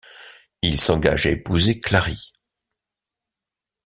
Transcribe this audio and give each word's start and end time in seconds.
Il 0.63 0.81
s'engage 0.81 1.27
à 1.27 1.29
épouser 1.29 1.79
Clari. 1.79 2.33